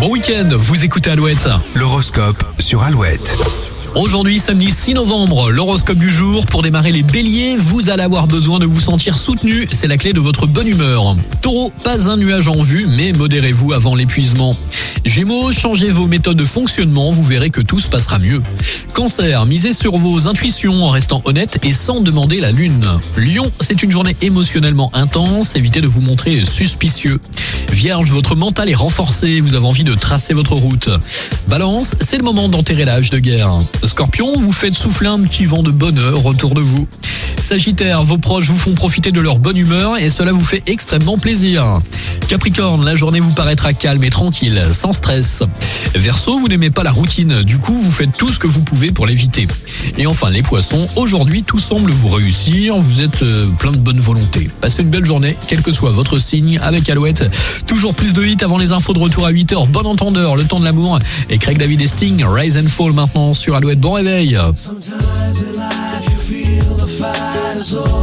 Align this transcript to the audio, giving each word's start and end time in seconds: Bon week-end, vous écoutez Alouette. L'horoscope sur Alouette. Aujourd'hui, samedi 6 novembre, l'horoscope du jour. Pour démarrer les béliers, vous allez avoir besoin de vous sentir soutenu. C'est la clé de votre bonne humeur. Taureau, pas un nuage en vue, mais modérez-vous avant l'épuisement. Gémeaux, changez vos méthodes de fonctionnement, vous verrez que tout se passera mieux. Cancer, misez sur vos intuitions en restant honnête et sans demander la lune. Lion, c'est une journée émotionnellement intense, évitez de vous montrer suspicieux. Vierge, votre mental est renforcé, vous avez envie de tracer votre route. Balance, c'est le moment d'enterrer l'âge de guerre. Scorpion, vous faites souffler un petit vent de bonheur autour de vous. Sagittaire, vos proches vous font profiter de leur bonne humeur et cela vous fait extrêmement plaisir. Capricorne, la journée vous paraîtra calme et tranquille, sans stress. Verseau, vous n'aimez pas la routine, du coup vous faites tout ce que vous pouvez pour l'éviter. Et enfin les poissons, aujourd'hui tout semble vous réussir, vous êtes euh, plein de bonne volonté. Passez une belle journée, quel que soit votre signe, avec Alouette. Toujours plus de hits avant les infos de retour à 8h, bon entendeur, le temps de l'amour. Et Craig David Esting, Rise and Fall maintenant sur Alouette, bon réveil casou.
Bon 0.00 0.08
week-end, 0.12 0.48
vous 0.56 0.82
écoutez 0.82 1.10
Alouette. 1.10 1.46
L'horoscope 1.74 2.42
sur 2.58 2.82
Alouette. 2.82 3.36
Aujourd'hui, 3.94 4.38
samedi 4.38 4.70
6 4.70 4.94
novembre, 4.94 5.50
l'horoscope 5.50 5.98
du 5.98 6.10
jour. 6.10 6.46
Pour 6.46 6.62
démarrer 6.62 6.90
les 6.90 7.02
béliers, 7.02 7.58
vous 7.58 7.90
allez 7.90 8.02
avoir 8.02 8.26
besoin 8.26 8.58
de 8.58 8.64
vous 8.64 8.80
sentir 8.80 9.14
soutenu. 9.14 9.68
C'est 9.70 9.88
la 9.88 9.98
clé 9.98 10.14
de 10.14 10.20
votre 10.20 10.46
bonne 10.46 10.68
humeur. 10.68 11.16
Taureau, 11.42 11.70
pas 11.84 12.08
un 12.08 12.16
nuage 12.16 12.48
en 12.48 12.62
vue, 12.62 12.86
mais 12.86 13.12
modérez-vous 13.12 13.74
avant 13.74 13.94
l'épuisement. 13.94 14.56
Gémeaux, 15.04 15.52
changez 15.52 15.90
vos 15.90 16.06
méthodes 16.06 16.36
de 16.36 16.44
fonctionnement, 16.44 17.12
vous 17.12 17.22
verrez 17.22 17.50
que 17.50 17.60
tout 17.60 17.80
se 17.80 17.88
passera 17.88 18.18
mieux. 18.18 18.42
Cancer, 18.94 19.44
misez 19.46 19.72
sur 19.72 19.96
vos 19.96 20.28
intuitions 20.28 20.84
en 20.84 20.90
restant 20.90 21.22
honnête 21.24 21.58
et 21.64 21.72
sans 21.72 22.00
demander 22.00 22.38
la 22.38 22.52
lune. 22.52 22.86
Lion, 23.16 23.50
c'est 23.60 23.82
une 23.82 23.90
journée 23.90 24.16
émotionnellement 24.20 24.90
intense, 24.94 25.56
évitez 25.56 25.80
de 25.80 25.86
vous 25.86 26.00
montrer 26.00 26.44
suspicieux. 26.44 27.18
Vierge, 27.72 28.10
votre 28.10 28.34
mental 28.34 28.68
est 28.68 28.74
renforcé, 28.74 29.40
vous 29.40 29.54
avez 29.54 29.66
envie 29.66 29.84
de 29.84 29.94
tracer 29.94 30.34
votre 30.34 30.54
route. 30.54 30.90
Balance, 31.48 31.94
c'est 32.00 32.18
le 32.18 32.24
moment 32.24 32.48
d'enterrer 32.48 32.84
l'âge 32.84 33.10
de 33.10 33.18
guerre. 33.18 33.60
Scorpion, 33.84 34.38
vous 34.38 34.52
faites 34.52 34.74
souffler 34.74 35.08
un 35.08 35.20
petit 35.20 35.46
vent 35.46 35.62
de 35.62 35.70
bonheur 35.70 36.26
autour 36.26 36.54
de 36.54 36.60
vous. 36.60 36.86
Sagittaire, 37.40 38.04
vos 38.04 38.18
proches 38.18 38.46
vous 38.46 38.58
font 38.58 38.74
profiter 38.74 39.12
de 39.12 39.20
leur 39.20 39.38
bonne 39.38 39.56
humeur 39.56 39.96
et 39.96 40.10
cela 40.10 40.30
vous 40.30 40.44
fait 40.44 40.62
extrêmement 40.66 41.18
plaisir. 41.18 41.80
Capricorne, 42.28 42.84
la 42.84 42.94
journée 42.94 43.18
vous 43.18 43.32
paraîtra 43.32 43.72
calme 43.72 44.04
et 44.04 44.10
tranquille, 44.10 44.62
sans 44.72 44.92
stress. 44.92 45.42
Verseau, 45.94 46.38
vous 46.38 46.48
n'aimez 46.48 46.70
pas 46.70 46.82
la 46.82 46.92
routine, 46.92 47.42
du 47.42 47.58
coup 47.58 47.80
vous 47.80 47.90
faites 47.90 48.16
tout 48.16 48.28
ce 48.28 48.38
que 48.38 48.46
vous 48.46 48.62
pouvez 48.62 48.92
pour 48.92 49.06
l'éviter. 49.06 49.46
Et 49.96 50.06
enfin 50.06 50.30
les 50.30 50.42
poissons, 50.42 50.86
aujourd'hui 50.96 51.42
tout 51.42 51.58
semble 51.58 51.90
vous 51.90 52.10
réussir, 52.10 52.76
vous 52.76 53.00
êtes 53.00 53.22
euh, 53.22 53.46
plein 53.58 53.72
de 53.72 53.78
bonne 53.78 54.00
volonté. 54.00 54.50
Passez 54.60 54.82
une 54.82 54.90
belle 54.90 55.06
journée, 55.06 55.36
quel 55.48 55.62
que 55.62 55.72
soit 55.72 55.90
votre 55.90 56.18
signe, 56.18 56.60
avec 56.62 56.88
Alouette. 56.88 57.28
Toujours 57.66 57.94
plus 57.94 58.12
de 58.12 58.24
hits 58.24 58.42
avant 58.42 58.58
les 58.58 58.72
infos 58.72 58.92
de 58.92 58.98
retour 58.98 59.26
à 59.26 59.32
8h, 59.32 59.68
bon 59.68 59.86
entendeur, 59.86 60.36
le 60.36 60.44
temps 60.44 60.60
de 60.60 60.64
l'amour. 60.64 60.98
Et 61.30 61.38
Craig 61.38 61.58
David 61.58 61.80
Esting, 61.80 62.22
Rise 62.24 62.58
and 62.58 62.68
Fall 62.68 62.92
maintenant 62.92 63.34
sur 63.34 63.56
Alouette, 63.56 63.80
bon 63.80 63.94
réveil 63.94 64.38
casou. 67.60 67.99